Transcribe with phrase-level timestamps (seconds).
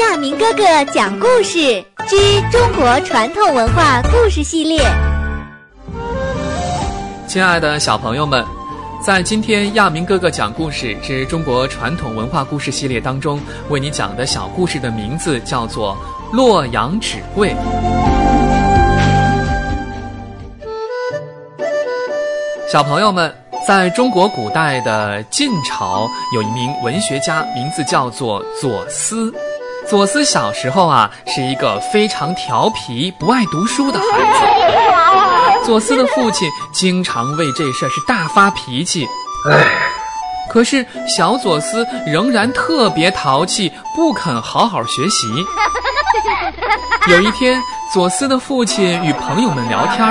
[0.00, 4.80] 亚明哥哥讲故事之中国传统文化故事系列。
[7.28, 8.42] 亲爱的小朋友们，
[9.04, 15.94] 在今天亚明哥哥讲故事之中国传统文化故事系列当中，为你讲的小故事的名字叫做
[16.34, 17.54] 《洛阳纸贵》。
[22.72, 23.32] 小朋友们，
[23.68, 29.32] 在中国古代的晋朝，有一名文学家，名字叫做左思。
[29.90, 35.66] 左思小时候啊，是一个非常调皮、不爱读书的孩子。
[35.66, 39.04] 左思的父亲经常为这事儿是大发脾气。
[39.50, 39.66] 唉，
[40.48, 45.26] 可是小左思仍然特别淘气，不肯好好学习。
[47.08, 47.60] 有一天，
[47.92, 50.06] 左思的父亲与朋友们聊天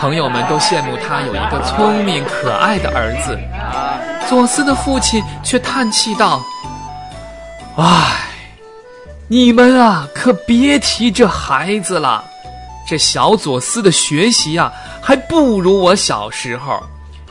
[0.00, 3.38] 朋友们都羡慕他有一个聪明可爱的儿子。
[4.28, 6.40] 左思的父亲却叹气道
[7.78, 7.84] ：“唉，
[9.26, 12.22] 你们啊，可别提这孩子了。
[12.86, 16.82] 这小左思的学习啊，还不如我小时候。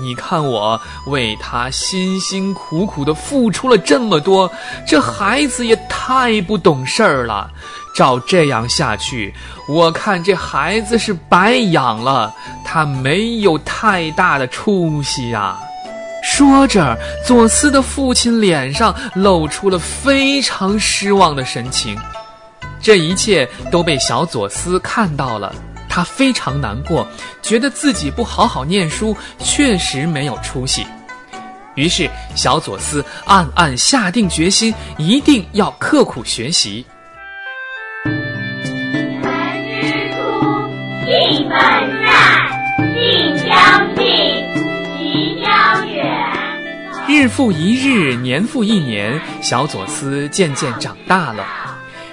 [0.00, 4.50] 你看我为他辛辛苦苦的付出了这么多，
[4.86, 7.50] 这孩子也太不懂事儿了。”
[7.94, 9.32] 照这样下去，
[9.68, 15.56] 我看这孩子是白养了，他没有太大的出息呀。
[16.36, 21.96] 说着，左思的父亲脸上露出了非常失望的神情。
[22.82, 25.54] 这一切都被小左思看到了，
[25.88, 27.06] 他非常难过，
[27.40, 30.84] 觉得自己不好好念书，确实没有出息。
[31.76, 36.84] 于是，小左思暗暗下定决心，一定要刻苦学习。
[41.06, 42.03] 本善，
[47.14, 51.46] 日复一日，年复一年，小左思渐渐长大了。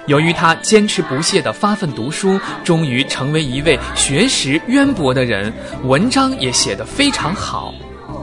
[0.06, 5.52] 由于他坚持不懈地发奋读书，终于成为一位学识渊博的人，
[5.86, 7.74] 文章也写得非常好。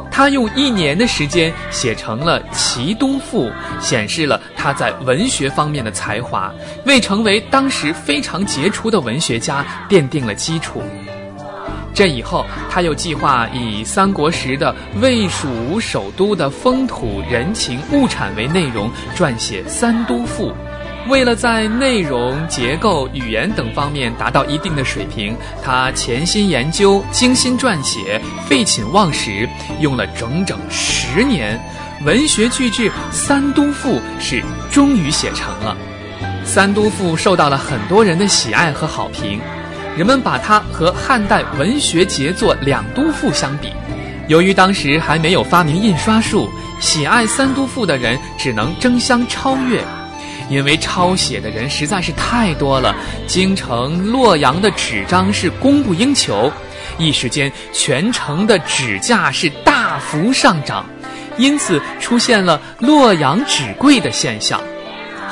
[0.08, 3.48] 他用一年的时间写成了《齐东赋》，
[3.80, 6.52] 显示了他在文学方面的才华，
[6.86, 10.80] 为成为当时非常杰出的文学家奠定了基础。
[11.98, 20.52] 这以后，他又计划以三国时的魏蜀吴首都的风土人情物产为内容，撰写《三都赋》。
[21.08, 29.48] 为了在内容、结构、语言等方面达到一定的水平，他潜心研究、精心撰写、废寝忘食，
[29.80, 31.60] 用了整整十年。
[32.04, 35.76] 文学巨制《三都赋》是终于写成了。
[36.46, 39.40] 《三都赋》受到了很多人的喜爱和好评，
[39.98, 43.72] 人们把它和汉代文学杰作《两都赋》相比。
[44.28, 46.48] 由于当时还没有发明印刷术，
[46.78, 49.82] 喜爱《三都赋》的人只能争相超越。
[50.48, 52.94] 因为抄写的人实在是太多了，
[53.26, 56.48] 京城洛阳的纸张是供不应求，
[56.96, 60.86] 一时间全城的纸价是大幅上涨，
[61.38, 64.60] 因此出现了“洛阳纸贵”的现象。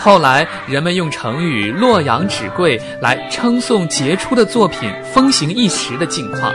[0.06, 6.54] 后来人们用成语“洛阳纸贵”来称颂杰出的作品风行一时的境况。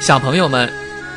[0.00, 0.68] 小朋友们，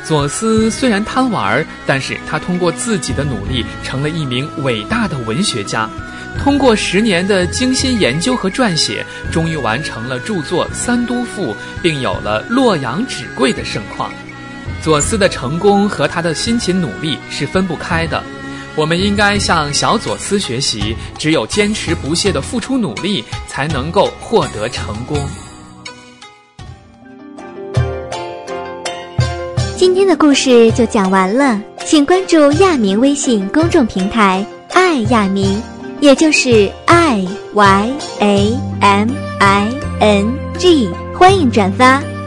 [0.04, 5.90] 左思虽然贪玩，但是他通过自己的努力，成了一名伟大的文学家。
[6.38, 11.52] 通过十年的精心研究和撰写，终于完成了著作《三都赋》，
[11.82, 14.08] 并有了“洛阳纸贵”的盛况。
[14.82, 18.22] 左思的成功和他的辛勤努力是分不开的。
[18.74, 25.16] 我们应该向小左思学习，只有坚持不懈的付出努力，才能够获得成功。
[29.76, 35.62] 今天的故事就讲完了，请关注亚明微信公众平台“爱亚明”，
[36.00, 39.68] 也就是 i y a m i
[40.00, 42.02] n g，欢迎转发。